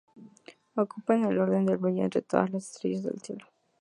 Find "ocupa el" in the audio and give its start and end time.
0.77-1.21